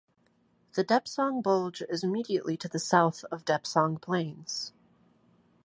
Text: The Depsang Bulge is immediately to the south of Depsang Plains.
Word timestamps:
The 0.73 0.83
Depsang 0.83 1.43
Bulge 1.43 1.83
is 1.87 2.03
immediately 2.03 2.57
to 2.57 2.67
the 2.67 2.79
south 2.79 3.23
of 3.25 3.45
Depsang 3.45 4.01
Plains. 4.01 4.73